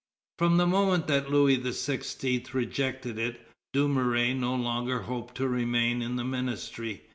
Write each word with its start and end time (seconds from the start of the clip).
From 0.39 0.57
the 0.57 0.65
moment 0.65 1.05
that 1.09 1.29
Louis 1.29 1.59
XVI. 1.59 2.55
rejected 2.55 3.19
it, 3.19 3.39
Dumouriez 3.71 4.35
no 4.35 4.55
longer 4.55 5.01
hoped 5.01 5.35
to 5.35 5.47
remain 5.47 6.01
in 6.01 6.15
the 6.15 6.25
ministry. 6.25 7.03